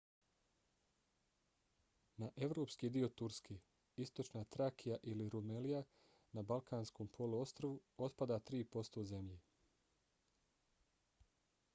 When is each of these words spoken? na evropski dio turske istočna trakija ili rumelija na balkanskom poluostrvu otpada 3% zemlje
na 2.23 2.29
evropski 2.45 2.89
dio 2.95 3.09
turske 3.21 3.57
istočna 4.05 4.43
trakija 4.55 4.97
ili 5.13 5.29
rumelija 5.35 5.83
na 6.39 6.45
balkanskom 6.53 7.13
poluostrvu 7.19 7.73
otpada 8.09 8.41
3% 8.51 9.07
zemlje 9.13 9.39